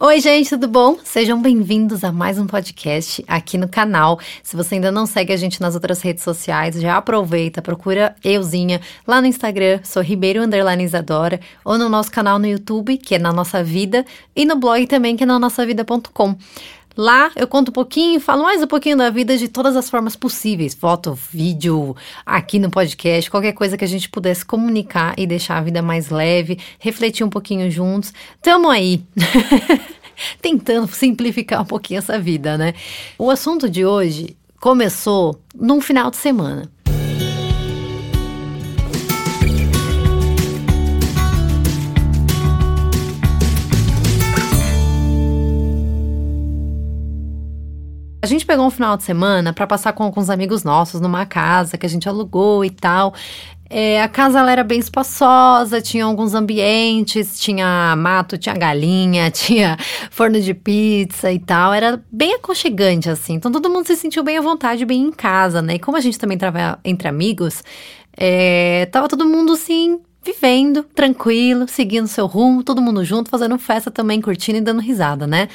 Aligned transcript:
Oi, 0.00 0.20
gente, 0.20 0.50
tudo 0.50 0.66
bom? 0.66 0.98
Sejam 1.04 1.40
bem-vindos 1.40 2.02
a 2.02 2.10
mais 2.10 2.36
um 2.36 2.48
podcast 2.48 3.24
aqui 3.28 3.56
no 3.56 3.68
canal. 3.68 4.18
Se 4.42 4.56
você 4.56 4.74
ainda 4.74 4.90
não 4.90 5.06
segue 5.06 5.32
a 5.32 5.36
gente 5.36 5.60
nas 5.60 5.76
outras 5.76 6.02
redes 6.02 6.24
sociais, 6.24 6.80
já 6.80 6.96
aproveita, 6.96 7.62
procura 7.62 8.16
euzinha 8.24 8.80
lá 9.06 9.20
no 9.20 9.28
Instagram, 9.28 9.78
sou 9.84 10.02
Ribeiro 10.02 10.40
Isadora, 10.80 11.38
ou 11.64 11.78
no 11.78 11.88
nosso 11.88 12.10
canal 12.10 12.40
no 12.40 12.46
YouTube, 12.46 12.98
que 12.98 13.14
é 13.14 13.20
na 13.20 13.32
nossa 13.32 13.62
vida, 13.62 14.04
e 14.34 14.44
no 14.44 14.56
blog 14.56 14.84
também, 14.88 15.16
que 15.16 15.22
é 15.22 15.26
na 15.26 15.38
nossavida.com. 15.38 16.36
Lá 16.96 17.32
eu 17.34 17.48
conto 17.48 17.70
um 17.70 17.72
pouquinho, 17.72 18.20
falo 18.20 18.44
mais 18.44 18.62
um 18.62 18.66
pouquinho 18.68 18.96
da 18.96 19.10
vida 19.10 19.36
de 19.36 19.48
todas 19.48 19.74
as 19.76 19.90
formas 19.90 20.14
possíveis: 20.14 20.74
foto, 20.74 21.12
vídeo, 21.12 21.96
aqui 22.24 22.58
no 22.58 22.70
podcast, 22.70 23.30
qualquer 23.30 23.52
coisa 23.52 23.76
que 23.76 23.84
a 23.84 23.88
gente 23.88 24.08
pudesse 24.08 24.44
comunicar 24.44 25.14
e 25.18 25.26
deixar 25.26 25.58
a 25.58 25.60
vida 25.60 25.82
mais 25.82 26.08
leve, 26.10 26.58
refletir 26.78 27.24
um 27.24 27.30
pouquinho 27.30 27.68
juntos. 27.70 28.12
Tamo 28.40 28.68
aí! 28.70 29.02
Tentando 30.40 30.86
simplificar 30.86 31.60
um 31.60 31.64
pouquinho 31.64 31.98
essa 31.98 32.18
vida, 32.18 32.56
né? 32.56 32.74
O 33.18 33.28
assunto 33.28 33.68
de 33.68 33.84
hoje 33.84 34.36
começou 34.60 35.40
num 35.52 35.80
final 35.80 36.10
de 36.10 36.16
semana. 36.16 36.73
A 48.24 48.26
gente 48.26 48.46
pegou 48.46 48.66
um 48.66 48.70
final 48.70 48.96
de 48.96 49.02
semana 49.02 49.52
para 49.52 49.66
passar 49.66 49.92
com 49.92 50.02
alguns 50.02 50.30
amigos 50.30 50.64
nossos 50.64 50.98
numa 50.98 51.26
casa 51.26 51.76
que 51.76 51.84
a 51.84 51.88
gente 51.90 52.08
alugou 52.08 52.64
e 52.64 52.70
tal. 52.70 53.12
É, 53.68 54.00
a 54.00 54.08
casa 54.08 54.38
ela 54.38 54.50
era 54.50 54.64
bem 54.64 54.78
espaçosa, 54.78 55.82
tinha 55.82 56.06
alguns 56.06 56.32
ambientes, 56.32 57.38
tinha 57.38 57.94
mato, 57.94 58.38
tinha 58.38 58.54
galinha, 58.54 59.28
tinha 59.30 59.76
forno 60.10 60.40
de 60.40 60.54
pizza 60.54 61.30
e 61.30 61.38
tal. 61.38 61.74
Era 61.74 62.02
bem 62.10 62.32
aconchegante, 62.32 63.10
assim. 63.10 63.34
Então 63.34 63.52
todo 63.52 63.68
mundo 63.68 63.86
se 63.86 63.94
sentiu 63.94 64.24
bem 64.24 64.38
à 64.38 64.40
vontade, 64.40 64.86
bem 64.86 65.02
em 65.02 65.12
casa, 65.12 65.60
né? 65.60 65.74
E 65.74 65.78
como 65.78 65.98
a 65.98 66.00
gente 66.00 66.18
também 66.18 66.38
trabalha 66.38 66.78
entre 66.82 67.06
amigos, 67.06 67.62
é, 68.16 68.88
tava 68.90 69.06
todo 69.06 69.26
mundo 69.26 69.52
assim, 69.52 70.00
vivendo, 70.24 70.82
tranquilo, 70.82 71.68
seguindo 71.68 72.06
seu 72.06 72.24
rumo, 72.24 72.64
todo 72.64 72.80
mundo 72.80 73.04
junto, 73.04 73.28
fazendo 73.28 73.58
festa 73.58 73.90
também, 73.90 74.22
curtindo 74.22 74.56
e 74.56 74.62
dando 74.62 74.80
risada, 74.80 75.26
né? 75.26 75.46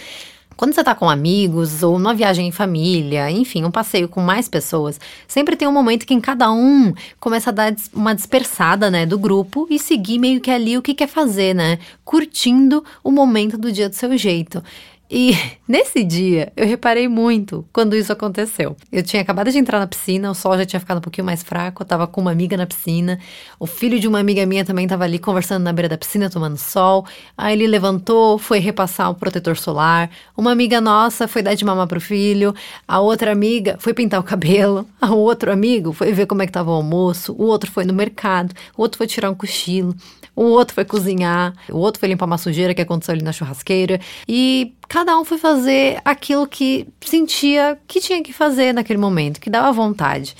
Quando 0.59 0.73
você 0.73 0.83
tá 0.83 0.93
com 0.93 1.09
amigos 1.09 1.83
ou 1.83 1.97
numa 1.97 2.13
viagem 2.13 2.45
em 2.45 2.51
família, 2.51 3.31
enfim, 3.31 3.63
um 3.63 3.71
passeio 3.71 4.09
com 4.09 4.19
mais 4.19 4.49
pessoas, 4.49 4.99
sempre 5.25 5.55
tem 5.55 5.65
um 5.65 5.71
momento 5.71 6.05
que 6.05 6.13
em 6.13 6.19
cada 6.19 6.51
um 6.51 6.93
começa 7.17 7.49
a 7.49 7.53
dar 7.53 7.73
uma 7.93 8.13
dispersada, 8.13 8.91
né, 8.91 9.05
do 9.05 9.17
grupo 9.17 9.65
e 9.69 9.79
seguir 9.79 10.19
meio 10.19 10.41
que 10.41 10.51
ali 10.51 10.77
o 10.77 10.81
que 10.81 10.93
quer 10.93 11.07
fazer, 11.07 11.55
né? 11.55 11.79
Curtindo 12.03 12.83
o 13.01 13.09
momento 13.09 13.57
do 13.57 13.71
dia 13.71 13.87
do 13.87 13.95
seu 13.95 14.17
jeito. 14.17 14.61
E 15.09 15.33
nesse 15.67 16.03
dia 16.03 16.53
eu 16.55 16.67
reparei 16.67 17.07
muito 17.07 17.65
quando 17.73 17.95
isso 17.95 18.13
aconteceu. 18.13 18.75
Eu 18.91 19.01
tinha 19.01 19.21
acabado 19.21 19.51
de 19.51 19.57
entrar 19.57 19.79
na 19.79 19.87
piscina, 19.87 20.29
o 20.29 20.35
sol 20.35 20.57
já 20.57 20.65
tinha 20.65 20.79
ficado 20.79 20.99
um 20.99 21.01
pouquinho 21.01 21.25
mais 21.25 21.41
fraco, 21.41 21.81
eu 21.81 21.87
tava 21.87 22.05
com 22.05 22.21
uma 22.21 22.31
amiga 22.31 22.55
na 22.55 22.67
piscina, 22.67 23.19
o 23.59 23.65
filho 23.65 23.99
de 23.99 24.07
uma 24.07 24.19
amiga 24.19 24.45
minha 24.45 24.63
também 24.63 24.87
tava 24.87 25.03
ali 25.05 25.17
conversando 25.17 25.63
na 25.63 25.73
beira 25.73 25.89
da 25.89 25.97
piscina, 25.97 26.29
tomando 26.29 26.57
sol. 26.57 27.05
Aí 27.37 27.53
ele 27.53 27.67
levantou, 27.67 28.37
foi 28.37 28.59
repassar 28.59 29.09
o 29.09 29.15
protetor 29.15 29.57
solar. 29.57 30.09
Uma 30.37 30.51
amiga 30.51 30.79
nossa 30.79 31.27
foi 31.27 31.41
dar 31.41 31.55
de 31.55 31.65
mamar 31.65 31.87
pro 31.87 31.99
filho, 31.99 32.53
a 32.87 32.99
outra 32.99 33.31
amiga 33.31 33.77
foi 33.79 33.93
pintar 33.93 34.19
o 34.19 34.23
cabelo, 34.23 34.87
o 35.01 35.15
outro 35.15 35.51
amigo 35.51 35.91
foi 35.91 36.11
ver 36.11 36.27
como 36.27 36.43
é 36.43 36.45
que 36.45 36.51
tava 36.51 36.69
o 36.69 36.73
almoço, 36.73 37.33
o 37.33 37.45
outro 37.45 37.71
foi 37.71 37.85
no 37.85 37.93
mercado, 37.93 38.53
o 38.77 38.81
outro 38.81 38.97
foi 38.97 39.07
tirar 39.07 39.31
um 39.31 39.35
cochilo, 39.35 39.95
o 40.35 40.43
outro 40.43 40.73
foi 40.73 40.85
cozinhar, 40.85 41.53
o 41.69 41.77
outro 41.77 41.99
foi 41.99 42.09
limpar 42.09 42.25
uma 42.25 42.37
sujeira 42.37 42.73
que 42.73 42.81
aconteceu 42.81 43.13
ali 43.13 43.23
na 43.23 43.31
churrasqueira. 43.31 43.99
E 44.27 44.73
cada 44.89 45.17
um 45.17 45.23
foi 45.23 45.37
fazer 45.37 46.01
aquilo 46.03 46.47
que 46.47 46.87
sentia 46.99 47.79
que 47.87 48.01
tinha 48.01 48.23
que 48.23 48.33
fazer 48.33 48.73
naquele 48.73 48.99
momento, 48.99 49.39
que 49.39 49.49
dava 49.49 49.71
vontade. 49.71 50.35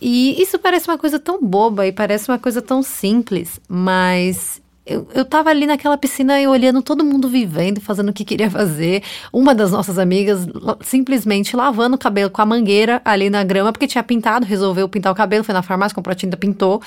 E 0.00 0.40
isso 0.40 0.58
parece 0.58 0.88
uma 0.88 0.98
coisa 0.98 1.18
tão 1.18 1.42
boba 1.42 1.86
e 1.86 1.92
parece 1.92 2.30
uma 2.30 2.38
coisa 2.38 2.60
tão 2.60 2.82
simples, 2.82 3.58
mas 3.66 4.60
eu, 4.84 5.06
eu 5.14 5.24
tava 5.24 5.50
ali 5.50 5.66
naquela 5.66 5.96
piscina 5.96 6.40
e 6.40 6.46
olhando 6.46 6.82
todo 6.82 7.04
mundo 7.04 7.28
vivendo, 7.28 7.80
fazendo 7.80 8.10
o 8.10 8.12
que 8.12 8.24
queria 8.24 8.50
fazer. 8.50 9.02
Uma 9.32 9.54
das 9.54 9.70
nossas 9.70 9.98
amigas 9.98 10.46
simplesmente 10.82 11.56
lavando 11.56 11.96
o 11.96 11.98
cabelo 11.98 12.30
com 12.30 12.42
a 12.42 12.46
mangueira 12.46 13.00
ali 13.04 13.30
na 13.30 13.42
grama, 13.44 13.72
porque 13.72 13.86
tinha 13.86 14.04
pintado, 14.04 14.44
resolveu 14.44 14.88
pintar 14.88 15.12
o 15.12 15.14
cabelo, 15.14 15.44
foi 15.44 15.54
na 15.54 15.62
farmácia, 15.62 15.94
comprou 15.94 16.14
tinta, 16.14 16.36
pintou. 16.36 16.82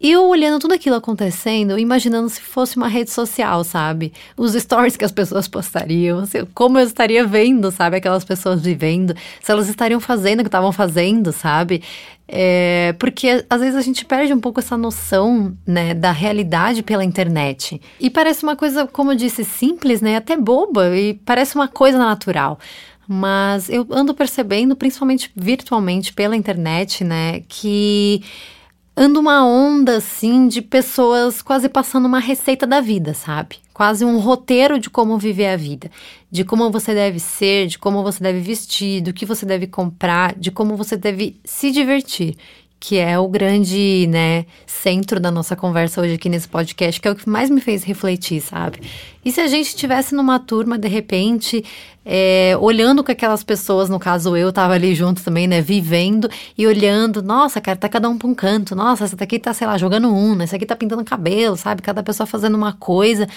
E 0.00 0.12
eu 0.12 0.24
olhando 0.24 0.58
tudo 0.58 0.72
aquilo 0.72 0.96
acontecendo, 0.96 1.78
imaginando 1.78 2.28
se 2.30 2.40
fosse 2.40 2.76
uma 2.78 2.88
rede 2.88 3.10
social, 3.10 3.62
sabe? 3.62 4.14
Os 4.34 4.54
stories 4.54 4.96
que 4.96 5.04
as 5.04 5.12
pessoas 5.12 5.46
postariam, 5.46 6.24
como 6.54 6.78
eu 6.78 6.86
estaria 6.86 7.26
vendo, 7.26 7.70
sabe? 7.70 7.98
Aquelas 7.98 8.24
pessoas 8.24 8.62
vivendo, 8.62 9.14
se 9.42 9.52
elas 9.52 9.68
estariam 9.68 10.00
fazendo 10.00 10.40
o 10.40 10.42
que 10.42 10.48
estavam 10.48 10.72
fazendo, 10.72 11.32
sabe? 11.32 11.82
É, 12.26 12.94
porque 12.98 13.44
às 13.50 13.60
vezes 13.60 13.76
a 13.76 13.82
gente 13.82 14.06
perde 14.06 14.32
um 14.32 14.40
pouco 14.40 14.60
essa 14.60 14.78
noção, 14.78 15.54
né, 15.66 15.92
da 15.92 16.12
realidade 16.12 16.82
pela 16.82 17.04
internet. 17.04 17.78
E 18.00 18.08
parece 18.08 18.42
uma 18.42 18.56
coisa, 18.56 18.86
como 18.86 19.12
eu 19.12 19.16
disse, 19.16 19.44
simples, 19.44 20.00
né? 20.00 20.16
Até 20.16 20.34
boba, 20.34 20.96
e 20.96 21.14
parece 21.14 21.54
uma 21.56 21.68
coisa 21.68 21.98
natural 21.98 22.58
mas 23.12 23.68
eu 23.68 23.84
ando 23.90 24.14
percebendo, 24.14 24.76
principalmente 24.76 25.32
virtualmente 25.34 26.12
pela 26.12 26.36
internet, 26.36 27.02
né, 27.02 27.40
que 27.48 28.22
anda 28.96 29.18
uma 29.18 29.44
onda 29.44 29.96
assim 29.96 30.48
de 30.48 30.60
pessoas 30.60 31.42
quase 31.42 31.68
passando 31.68 32.06
uma 32.06 32.18
receita 32.18 32.66
da 32.66 32.80
vida, 32.80 33.14
sabe? 33.14 33.56
Quase 33.72 34.04
um 34.04 34.18
roteiro 34.18 34.78
de 34.78 34.90
como 34.90 35.16
viver 35.16 35.48
a 35.48 35.56
vida, 35.56 35.90
de 36.30 36.44
como 36.44 36.70
você 36.70 36.94
deve 36.94 37.18
ser, 37.18 37.66
de 37.66 37.78
como 37.78 38.02
você 38.02 38.22
deve 38.22 38.40
vestir, 38.40 39.00
do 39.00 39.12
que 39.12 39.24
você 39.24 39.46
deve 39.46 39.66
comprar, 39.66 40.34
de 40.38 40.50
como 40.50 40.76
você 40.76 40.96
deve 40.96 41.40
se 41.44 41.70
divertir 41.70 42.36
que 42.80 42.96
é 42.96 43.18
o 43.18 43.28
grande, 43.28 44.06
né, 44.08 44.46
centro 44.66 45.20
da 45.20 45.30
nossa 45.30 45.54
conversa 45.54 46.00
hoje 46.00 46.14
aqui 46.14 46.30
nesse 46.30 46.48
podcast, 46.48 46.98
que 46.98 47.06
é 47.06 47.10
o 47.10 47.14
que 47.14 47.28
mais 47.28 47.50
me 47.50 47.60
fez 47.60 47.84
refletir, 47.84 48.40
sabe? 48.40 48.80
E 49.22 49.30
se 49.30 49.38
a 49.38 49.46
gente 49.46 49.66
estivesse 49.66 50.14
numa 50.14 50.38
turma, 50.38 50.78
de 50.78 50.88
repente, 50.88 51.62
é, 52.06 52.56
olhando 52.58 53.04
com 53.04 53.12
aquelas 53.12 53.44
pessoas, 53.44 53.90
no 53.90 53.98
caso 53.98 54.34
eu 54.34 54.50
tava 54.50 54.72
ali 54.72 54.94
junto 54.94 55.22
também, 55.22 55.46
né, 55.46 55.60
vivendo 55.60 56.30
e 56.56 56.66
olhando, 56.66 57.22
nossa, 57.22 57.60
cara, 57.60 57.76
tá 57.76 57.86
cada 57.86 58.08
um 58.08 58.16
pra 58.16 58.26
um 58.26 58.34
canto, 58.34 58.74
nossa, 58.74 59.04
essa 59.04 59.14
daqui 59.14 59.38
tá, 59.38 59.52
sei 59.52 59.66
lá, 59.66 59.76
jogando 59.76 60.08
um, 60.08 60.40
essa 60.40 60.56
aqui 60.56 60.64
tá 60.64 60.74
pintando 60.74 61.04
cabelo, 61.04 61.58
sabe? 61.58 61.82
Cada 61.82 62.02
pessoa 62.02 62.26
fazendo 62.26 62.54
uma 62.54 62.72
coisa 62.72 63.28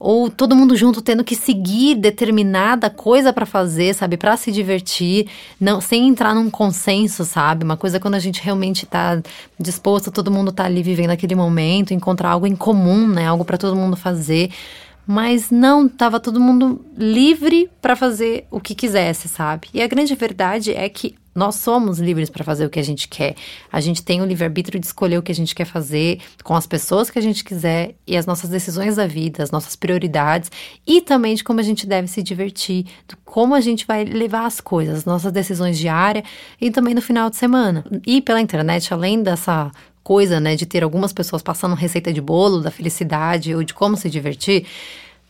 ou 0.00 0.30
todo 0.30 0.56
mundo 0.56 0.74
junto 0.74 1.02
tendo 1.02 1.22
que 1.22 1.36
seguir 1.36 1.94
determinada 1.94 2.88
coisa 2.88 3.34
para 3.34 3.44
fazer, 3.44 3.94
sabe, 3.94 4.16
para 4.16 4.34
se 4.34 4.50
divertir, 4.50 5.28
não 5.60 5.78
sem 5.78 6.08
entrar 6.08 6.34
num 6.34 6.48
consenso, 6.48 7.22
sabe? 7.22 7.64
Uma 7.64 7.76
coisa 7.76 8.00
quando 8.00 8.14
a 8.14 8.18
gente 8.18 8.40
realmente 8.42 8.86
tá 8.86 9.20
disposto, 9.58 10.10
todo 10.10 10.30
mundo 10.30 10.52
tá 10.52 10.64
ali 10.64 10.82
vivendo 10.82 11.10
aquele 11.10 11.34
momento, 11.34 11.92
encontrar 11.92 12.30
algo 12.30 12.46
em 12.46 12.56
comum, 12.56 13.06
né? 13.06 13.26
Algo 13.26 13.44
para 13.44 13.58
todo 13.58 13.76
mundo 13.76 13.94
fazer. 13.94 14.50
Mas 15.12 15.50
não, 15.50 15.88
tava 15.88 16.20
todo 16.20 16.38
mundo 16.38 16.84
livre 16.96 17.68
para 17.82 17.96
fazer 17.96 18.46
o 18.48 18.60
que 18.60 18.76
quisesse, 18.76 19.26
sabe? 19.26 19.66
E 19.74 19.82
a 19.82 19.88
grande 19.88 20.14
verdade 20.14 20.72
é 20.72 20.88
que 20.88 21.16
nós 21.34 21.56
somos 21.56 21.98
livres 21.98 22.30
para 22.30 22.44
fazer 22.44 22.64
o 22.64 22.70
que 22.70 22.78
a 22.78 22.84
gente 22.84 23.08
quer. 23.08 23.34
A 23.72 23.80
gente 23.80 24.04
tem 24.04 24.22
o 24.22 24.24
livre-arbítrio 24.24 24.78
de 24.78 24.86
escolher 24.86 25.18
o 25.18 25.22
que 25.22 25.32
a 25.32 25.34
gente 25.34 25.52
quer 25.52 25.64
fazer 25.64 26.20
com 26.44 26.54
as 26.54 26.64
pessoas 26.64 27.10
que 27.10 27.18
a 27.18 27.22
gente 27.22 27.42
quiser 27.42 27.96
e 28.06 28.16
as 28.16 28.24
nossas 28.24 28.50
decisões 28.50 28.94
da 28.94 29.06
vida, 29.08 29.42
as 29.42 29.50
nossas 29.50 29.74
prioridades 29.74 30.48
e 30.86 31.00
também 31.00 31.34
de 31.34 31.42
como 31.42 31.58
a 31.58 31.64
gente 31.64 31.88
deve 31.88 32.06
se 32.06 32.22
divertir, 32.22 32.84
de 33.08 33.16
como 33.24 33.56
a 33.56 33.60
gente 33.60 33.86
vai 33.88 34.04
levar 34.04 34.46
as 34.46 34.60
coisas, 34.60 34.98
as 34.98 35.04
nossas 35.04 35.32
decisões 35.32 35.76
diárias 35.76 36.24
e 36.60 36.70
também 36.70 36.94
no 36.94 37.02
final 37.02 37.28
de 37.28 37.34
semana. 37.34 37.84
E 38.06 38.20
pela 38.22 38.40
internet, 38.40 38.94
além 38.94 39.24
dessa 39.24 39.72
coisa, 40.02 40.40
né, 40.40 40.56
de 40.56 40.66
ter 40.66 40.82
algumas 40.82 41.12
pessoas 41.12 41.42
passando 41.42 41.74
receita 41.74 42.12
de 42.12 42.20
bolo 42.20 42.60
da 42.60 42.70
felicidade 42.70 43.54
ou 43.54 43.62
de 43.62 43.74
como 43.74 43.96
se 43.96 44.08
divertir, 44.10 44.66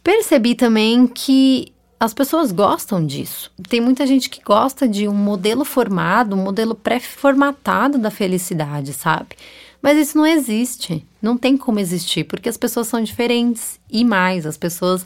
percebi 0.03 0.54
também 0.54 1.06
que 1.06 1.72
as 1.98 2.14
pessoas 2.14 2.50
gostam 2.50 3.05
disso. 3.05 3.52
Tem 3.69 3.78
muita 3.78 4.06
gente 4.06 4.31
que 4.31 4.43
gosta 4.43 4.88
de 4.88 5.06
um 5.06 5.12
modelo 5.12 5.67
formado, 5.67 6.34
um 6.34 6.43
modelo 6.43 6.75
pré-formatado 6.75 7.99
da 7.99 8.11
felicidade, 8.11 8.94
sabe? 8.94 9.37
Mas 9.82 9.99
isso 9.99 10.17
não 10.17 10.26
existe. 10.26 11.06
Não 11.20 11.37
tem 11.37 11.58
como 11.58 11.78
existir, 11.78 12.25
porque 12.25 12.49
as 12.49 12.56
pessoas 12.56 12.87
são 12.87 13.02
diferentes. 13.02 13.78
E 13.90 14.02
mais, 14.02 14.46
as 14.46 14.56
pessoas, 14.56 15.05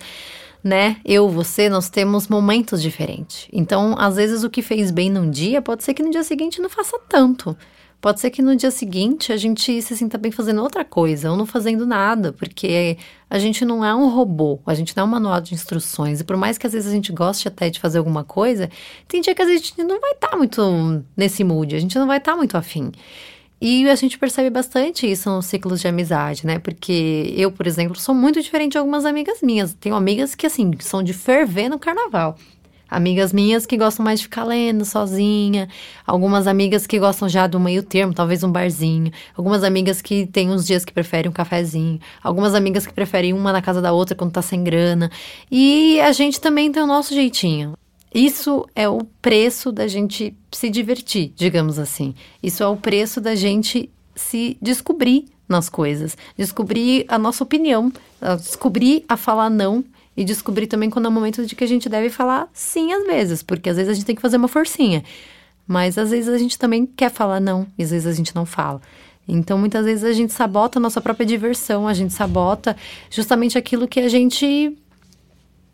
né? 0.63 0.97
Eu, 1.05 1.29
você, 1.29 1.69
nós 1.69 1.89
temos 1.89 2.29
momentos 2.29 2.81
diferentes. 2.81 3.49
Então, 3.53 3.97
às 3.99 4.15
vezes, 4.15 4.45
o 4.45 4.51
que 4.51 4.63
fez 4.63 4.93
bem 4.93 5.11
num 5.11 5.29
dia, 5.29 5.61
pode 5.61 5.83
ser 5.83 5.95
que 5.95 6.03
no 6.03 6.11
dia 6.11 6.23
seguinte 6.23 6.61
não 6.61 6.71
faça 6.71 6.97
tanto. 7.09 7.57
Pode 8.05 8.21
ser 8.21 8.29
que 8.29 8.43
no 8.43 8.55
dia 8.55 8.71
seguinte 8.71 9.33
a 9.33 9.37
gente 9.39 9.81
se 9.81 9.97
sinta 9.97 10.19
bem 10.19 10.31
fazendo 10.31 10.63
outra 10.63 10.85
coisa 10.85 11.31
ou 11.31 11.39
não 11.39 11.47
fazendo 11.47 11.87
nada, 11.87 12.35
porque 12.35 12.99
a 13.31 13.39
gente 13.39 13.65
não 13.65 13.83
é 13.83 13.95
um 13.95 14.11
robô, 14.11 14.61
a 14.67 14.75
gente 14.75 14.95
não 14.95 15.05
é 15.05 15.07
um 15.07 15.11
manual 15.11 15.41
de 15.41 15.55
instruções. 15.55 16.21
E 16.21 16.25
por 16.25 16.37
mais 16.37 16.59
que 16.59 16.67
às 16.67 16.75
vezes 16.75 16.87
a 16.87 16.95
gente 16.95 17.11
goste 17.11 17.49
até 17.49 17.71
de 17.71 17.81
fazer 17.81 17.97
alguma 17.97 18.23
coisa, 18.23 18.69
tem 19.09 19.23
dia 19.23 19.35
que 19.35 19.41
a 19.41 19.47
gente 19.47 19.83
não 19.83 19.99
vai 20.03 20.11
estar 20.11 20.29
tá 20.29 20.37
muito 20.37 21.03
nesse 21.17 21.43
mood, 21.43 21.75
a 21.75 21.79
gente 21.79 21.99
não 21.99 22.07
vai 22.07 22.19
estar 22.19 22.33
tá 22.33 22.37
muito 22.37 22.59
afim. 22.59 22.93
E 23.59 23.89
a 23.89 23.95
gente 23.95 24.19
percebe 24.19 24.51
bastante 24.51 25.11
isso 25.11 25.31
nos 25.31 25.47
ciclos 25.47 25.81
de 25.81 25.89
amizade, 25.89 26.47
né? 26.47 26.59
Porque 26.59 27.33
eu, 27.35 27.51
por 27.51 27.67
exemplo, 27.67 27.99
sou 27.99 28.15
muito 28.15 28.43
diferente 28.43 28.73
de 28.73 28.79
algumas 28.79 29.07
amigas 29.07 29.41
minhas. 29.41 29.73
Tenho 29.73 29.95
amigas 29.95 30.35
que, 30.35 30.47
assim, 30.47 30.71
são 30.81 31.03
de 31.03 31.15
ferver 31.15 31.71
no 31.71 31.79
carnaval. 31.79 32.37
Amigas 32.95 33.33
minhas 33.33 33.67
que 33.67 33.77
gostam 33.77 34.05
mais 34.05 34.21
de 34.21 34.27
ficar 34.27 34.45
lendo 34.45 34.85
sozinha, 34.85 35.69
algumas 36.07 36.47
amigas 36.47 36.87
que 36.87 36.99
gostam 36.99 37.29
já 37.29 37.47
do 37.47 37.59
meio 37.59 37.83
termo, 37.83 38.15
talvez 38.15 38.45
um 38.45 38.53
barzinho, 38.53 39.11
algumas 39.37 39.65
amigas 39.65 40.01
que 40.01 40.27
têm 40.27 40.51
uns 40.51 40.65
dias 40.65 40.85
que 40.85 40.93
preferem 40.93 41.29
um 41.29 41.33
cafezinho, 41.33 41.99
algumas 42.23 42.55
amigas 42.55 42.87
que 42.87 42.93
preferem 42.93 43.33
uma 43.33 43.53
na 43.53 43.61
casa 43.61 43.83
da 43.83 43.93
outra 43.93 44.15
quando 44.15 44.33
tá 44.33 44.43
sem 44.43 44.63
grana. 44.63 45.11
E 45.51 46.01
a 46.01 46.13
gente 46.13 46.41
também 46.41 46.71
tem 46.71 46.83
o 46.83 46.87
nosso 46.87 47.13
jeitinho. 47.13 47.75
Isso 48.15 48.65
é 48.77 48.89
o 48.89 49.01
preço 49.21 49.73
da 49.73 49.89
gente 49.89 50.33
se 50.53 50.71
divertir, 50.71 51.33
digamos 51.35 51.81
assim. 51.81 52.15
Isso 52.41 52.63
é 52.63 52.67
o 52.69 52.77
preço 52.77 53.21
da 53.21 53.35
gente 53.35 53.91
se 54.15 54.57
descobrir 54.63 55.25
nas 55.49 55.69
coisas, 55.69 56.17
descobrir 56.39 57.05
a 57.09 57.19
nossa 57.19 57.43
opinião, 57.43 57.93
descobrir 58.39 59.05
a 59.09 59.17
falar 59.17 59.51
não 59.51 59.85
e 60.17 60.25
descobrir 60.25 60.67
também 60.67 60.91
quando 60.91 61.07
é 61.07 61.09
o 61.09 61.13
momento 61.13 61.45
de 61.45 61.55
que 61.55 61.65
a 61.65 61.67
gente 61.67 61.89
deve 61.89 62.11
falar 62.11 62.49
sim 62.53 62.93
às 62.93 63.07
vezes, 63.07 63.43
porque 63.43 63.69
às 63.69 63.77
vezes 63.77 63.91
a 63.91 63.95
gente 63.95 64.07
tem 64.07 64.15
que 64.15 64.23
fazer 64.23 64.37
uma 64.37 64.49
forcinha. 64.49 65.03
Mas 65.67 65.97
às 65.97 66.11
vezes 66.11 66.29
a 66.29 66.39
gente 66.39 66.59
também 66.59 66.87
quer 66.87 67.11
falar 67.11 67.41
não, 67.41 67.67
e 67.79 67.83
às 67.83 67.91
vezes 67.91 68.07
a 68.07 68.13
gente 68.13 68.35
não 68.35 68.45
fala. 68.45 68.81
Então, 69.27 69.57
muitas 69.57 69.85
vezes 69.87 70.05
a 70.05 70.13
gente 70.13 70.33
sabota 70.33 70.79
a 70.79 70.83
nossa 70.83 71.01
própria 71.01 71.25
diversão, 71.25 71.89
a 71.89 71.95
gente 71.95 72.13
sabota 72.13 72.77
justamente 73.11 73.57
aquilo 73.57 73.89
que 73.89 74.01
a 74.01 74.09
gente 74.09 74.77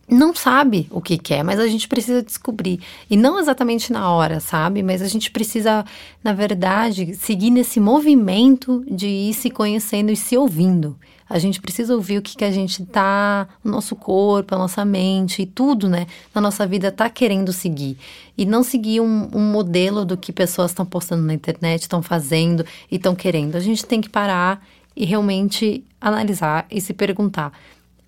não 0.08 0.34
sabe 0.34 0.88
o 0.90 1.00
que 1.00 1.16
quer, 1.16 1.42
mas 1.44 1.58
a 1.60 1.66
gente 1.66 1.86
precisa 1.88 2.22
descobrir. 2.22 2.80
E 3.08 3.16
não 3.16 3.38
exatamente 3.38 3.92
na 3.92 4.10
hora, 4.10 4.40
sabe? 4.40 4.82
Mas 4.82 5.02
a 5.02 5.08
gente 5.08 5.30
precisa, 5.30 5.84
na 6.22 6.32
verdade, 6.32 7.14
seguir 7.14 7.50
nesse 7.50 7.78
movimento 7.78 8.84
de 8.90 9.06
ir 9.06 9.34
se 9.34 9.50
conhecendo 9.50 10.10
e 10.10 10.16
se 10.16 10.36
ouvindo. 10.36 10.96
A 11.30 11.38
gente 11.38 11.60
precisa 11.60 11.94
ouvir 11.94 12.18
o 12.18 12.22
que, 12.22 12.36
que 12.36 12.44
a 12.44 12.50
gente 12.50 12.84
tá, 12.84 13.46
o 13.64 13.68
nosso 13.68 13.94
corpo, 13.94 14.52
a 14.52 14.58
nossa 14.58 14.84
mente 14.84 15.42
e 15.42 15.46
tudo, 15.46 15.88
né, 15.88 16.08
na 16.34 16.40
nossa 16.40 16.66
vida 16.66 16.90
tá 16.90 17.08
querendo 17.08 17.52
seguir. 17.52 17.96
E 18.36 18.44
não 18.44 18.64
seguir 18.64 19.00
um, 19.00 19.30
um 19.32 19.52
modelo 19.52 20.04
do 20.04 20.16
que 20.16 20.32
pessoas 20.32 20.72
estão 20.72 20.84
postando 20.84 21.22
na 21.22 21.32
internet, 21.32 21.82
estão 21.82 22.02
fazendo 22.02 22.66
e 22.90 22.96
estão 22.96 23.14
querendo. 23.14 23.54
A 23.54 23.60
gente 23.60 23.86
tem 23.86 24.00
que 24.00 24.08
parar 24.08 24.60
e 24.96 25.04
realmente 25.04 25.84
analisar 26.00 26.66
e 26.68 26.80
se 26.80 26.92
perguntar: 26.92 27.52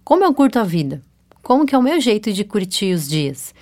como 0.03 0.25
eu 0.25 0.35
curto 0.35 0.59
a 0.59 0.65
vida? 0.65 1.01
Como 1.43 1.65
que 1.65 1.75
é 1.75 1.79
o 1.79 1.83
meu 1.83 2.01
jeito 2.01 2.33
de 2.33 2.45
curtir 2.45 2.93
os 2.93 3.09
dias? 3.09 3.55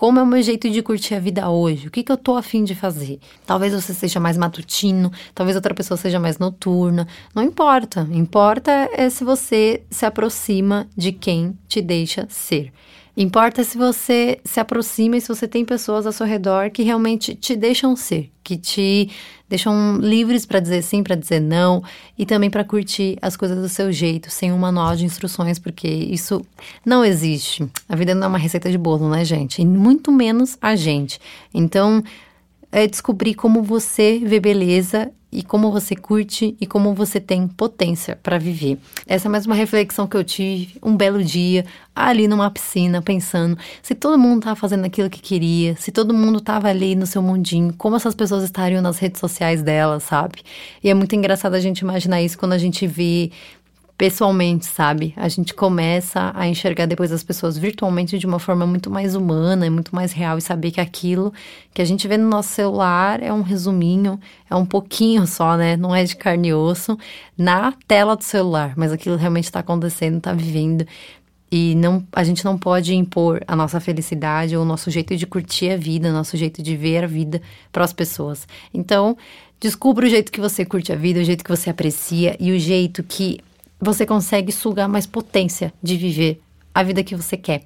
Como 0.00 0.18
é 0.18 0.22
o 0.22 0.26
meu 0.26 0.40
jeito 0.40 0.70
de 0.70 0.80
curtir 0.80 1.14
a 1.14 1.20
vida 1.20 1.50
hoje? 1.50 1.86
O 1.86 1.90
que, 1.90 2.02
que 2.02 2.10
eu 2.10 2.16
tô 2.16 2.34
afim 2.34 2.64
de 2.64 2.74
fazer? 2.74 3.20
Talvez 3.44 3.74
você 3.74 3.92
seja 3.92 4.18
mais 4.18 4.38
matutino, 4.38 5.12
talvez 5.34 5.54
outra 5.54 5.74
pessoa 5.74 5.98
seja 5.98 6.18
mais 6.18 6.38
noturna. 6.38 7.06
Não 7.34 7.42
importa. 7.42 8.08
Importa 8.10 8.88
é 8.94 9.10
se 9.10 9.22
você 9.22 9.82
se 9.90 10.06
aproxima 10.06 10.88
de 10.96 11.12
quem 11.12 11.54
te 11.68 11.82
deixa 11.82 12.26
ser. 12.30 12.72
Importa 13.14 13.62
se 13.62 13.76
você 13.76 14.40
se 14.42 14.58
aproxima 14.58 15.18
e 15.18 15.20
se 15.20 15.28
você 15.28 15.46
tem 15.46 15.66
pessoas 15.66 16.06
ao 16.06 16.12
seu 16.12 16.24
redor 16.24 16.70
que 16.70 16.82
realmente 16.82 17.34
te 17.34 17.54
deixam 17.54 17.94
ser, 17.94 18.30
que 18.50 18.56
te 18.56 19.10
deixam 19.48 19.98
livres 19.98 20.44
para 20.44 20.58
dizer 20.58 20.82
sim, 20.82 21.04
para 21.04 21.14
dizer 21.14 21.40
não 21.40 21.84
e 22.18 22.26
também 22.26 22.50
para 22.50 22.64
curtir 22.64 23.16
as 23.22 23.36
coisas 23.36 23.58
do 23.58 23.68
seu 23.68 23.92
jeito, 23.92 24.28
sem 24.28 24.52
um 24.52 24.58
manual 24.58 24.96
de 24.96 25.04
instruções, 25.04 25.56
porque 25.56 25.86
isso 25.86 26.44
não 26.84 27.04
existe. 27.04 27.64
A 27.88 27.94
vida 27.94 28.12
não 28.12 28.24
é 28.24 28.28
uma 28.28 28.38
receita 28.38 28.68
de 28.68 28.76
bolo, 28.76 29.08
né, 29.08 29.24
gente? 29.24 29.62
E 29.62 29.66
muito 29.66 30.10
menos 30.10 30.58
a 30.60 30.74
gente. 30.74 31.20
Então, 31.54 32.02
é 32.72 32.86
descobrir 32.86 33.34
como 33.34 33.62
você 33.62 34.18
vê 34.18 34.38
beleza 34.38 35.10
e 35.32 35.42
como 35.42 35.70
você 35.70 35.94
curte 35.94 36.56
e 36.60 36.66
como 36.66 36.92
você 36.92 37.20
tem 37.20 37.46
potência 37.46 38.18
para 38.20 38.38
viver. 38.38 38.78
Essa 39.06 39.28
é 39.28 39.30
mais 39.30 39.46
uma 39.46 39.54
reflexão 39.54 40.06
que 40.06 40.16
eu 40.16 40.24
tive 40.24 40.76
um 40.82 40.96
belo 40.96 41.22
dia 41.22 41.64
ali 41.94 42.26
numa 42.26 42.50
piscina, 42.50 43.00
pensando 43.00 43.56
se 43.82 43.94
todo 43.94 44.18
mundo 44.18 44.42
tava 44.42 44.56
fazendo 44.56 44.84
aquilo 44.84 45.08
que 45.08 45.20
queria, 45.20 45.76
se 45.76 45.92
todo 45.92 46.12
mundo 46.12 46.40
tava 46.40 46.68
ali 46.68 46.96
no 46.96 47.06
seu 47.06 47.22
mundinho, 47.22 47.72
como 47.78 47.96
essas 47.96 48.14
pessoas 48.14 48.42
estariam 48.42 48.82
nas 48.82 48.98
redes 48.98 49.20
sociais 49.20 49.62
delas, 49.62 50.02
sabe? 50.02 50.40
E 50.82 50.90
é 50.90 50.94
muito 50.94 51.14
engraçado 51.14 51.54
a 51.54 51.60
gente 51.60 51.80
imaginar 51.80 52.20
isso 52.20 52.38
quando 52.38 52.52
a 52.52 52.58
gente 52.58 52.86
vê 52.86 53.30
pessoalmente, 54.00 54.64
sabe? 54.64 55.12
A 55.14 55.28
gente 55.28 55.52
começa 55.52 56.32
a 56.34 56.48
enxergar 56.48 56.86
depois 56.86 57.12
as 57.12 57.22
pessoas 57.22 57.58
virtualmente 57.58 58.18
de 58.18 58.24
uma 58.24 58.38
forma 58.38 58.66
muito 58.66 58.90
mais 58.90 59.14
humana 59.14 59.70
muito 59.70 59.94
mais 59.94 60.10
real 60.10 60.38
e 60.38 60.40
saber 60.40 60.70
que 60.70 60.80
aquilo 60.80 61.30
que 61.74 61.82
a 61.82 61.84
gente 61.84 62.08
vê 62.08 62.16
no 62.16 62.26
nosso 62.26 62.48
celular 62.48 63.22
é 63.22 63.30
um 63.30 63.42
resuminho, 63.42 64.18
é 64.48 64.56
um 64.56 64.64
pouquinho 64.64 65.26
só, 65.26 65.54
né? 65.54 65.76
Não 65.76 65.94
é 65.94 66.02
de 66.02 66.16
carne 66.16 66.48
e 66.48 66.54
osso 66.54 66.98
na 67.36 67.74
tela 67.86 68.16
do 68.16 68.24
celular, 68.24 68.72
mas 68.74 68.90
aquilo 68.90 69.16
realmente 69.16 69.44
está 69.44 69.60
acontecendo, 69.60 70.16
está 70.16 70.32
vivendo. 70.32 70.86
E 71.52 71.74
não, 71.74 72.02
a 72.10 72.24
gente 72.24 72.42
não 72.42 72.56
pode 72.56 72.94
impor 72.94 73.44
a 73.46 73.54
nossa 73.54 73.80
felicidade 73.80 74.56
ou 74.56 74.62
o 74.62 74.66
nosso 74.66 74.90
jeito 74.90 75.14
de 75.14 75.26
curtir 75.26 75.72
a 75.72 75.76
vida, 75.76 76.08
o 76.08 76.12
nosso 76.12 76.38
jeito 76.38 76.62
de 76.62 76.74
ver 76.74 77.04
a 77.04 77.06
vida 77.06 77.42
para 77.70 77.84
as 77.84 77.92
pessoas. 77.92 78.48
Então, 78.72 79.14
descubra 79.60 80.06
o 80.06 80.08
jeito 80.08 80.32
que 80.32 80.40
você 80.40 80.64
curte 80.64 80.90
a 80.90 80.96
vida, 80.96 81.20
o 81.20 81.24
jeito 81.24 81.44
que 81.44 81.50
você 81.50 81.68
aprecia 81.68 82.34
e 82.40 82.50
o 82.50 82.58
jeito 82.58 83.02
que 83.02 83.40
você 83.80 84.04
consegue 84.04 84.52
sugar 84.52 84.88
mais 84.88 85.06
potência 85.06 85.72
de 85.82 85.96
viver 85.96 86.40
a 86.74 86.82
vida 86.82 87.02
que 87.02 87.16
você 87.16 87.36
quer. 87.36 87.62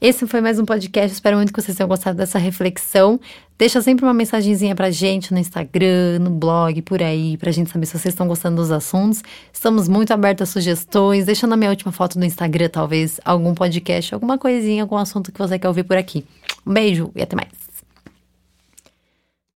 Esse 0.00 0.26
foi 0.26 0.40
mais 0.40 0.58
um 0.58 0.64
podcast. 0.64 1.12
Espero 1.12 1.36
muito 1.36 1.52
que 1.52 1.60
vocês 1.60 1.76
tenham 1.76 1.88
gostado 1.88 2.16
dessa 2.16 2.38
reflexão. 2.38 3.20
Deixa 3.58 3.82
sempre 3.82 4.06
uma 4.06 4.14
mensagenzinha 4.14 4.74
pra 4.74 4.90
gente 4.90 5.30
no 5.30 5.38
Instagram, 5.38 6.18
no 6.20 6.30
blog, 6.30 6.80
por 6.80 7.02
aí, 7.02 7.36
pra 7.36 7.52
gente 7.52 7.68
saber 7.70 7.84
se 7.84 7.92
vocês 7.92 8.14
estão 8.14 8.26
gostando 8.26 8.56
dos 8.56 8.70
assuntos. 8.70 9.22
Estamos 9.52 9.88
muito 9.88 10.10
abertos 10.12 10.48
a 10.48 10.52
sugestões. 10.52 11.26
Deixa 11.26 11.46
na 11.46 11.54
minha 11.54 11.68
última 11.68 11.92
foto 11.92 12.18
no 12.18 12.24
Instagram, 12.24 12.70
talvez, 12.70 13.20
algum 13.22 13.52
podcast, 13.54 14.14
alguma 14.14 14.38
coisinha, 14.38 14.82
algum 14.82 14.96
assunto 14.96 15.30
que 15.30 15.38
você 15.38 15.58
quer 15.58 15.68
ouvir 15.68 15.84
por 15.84 15.98
aqui. 15.98 16.24
Um 16.66 16.72
beijo 16.72 17.10
e 17.14 17.20
até 17.20 17.36
mais. 17.36 17.59